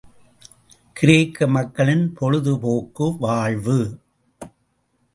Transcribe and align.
கிரேக்க 0.93 1.47
மக்களின் 1.47 2.13
பொழுது 2.13 2.59
போக்கு 2.59 3.17
வாழ்வு. 3.19 3.79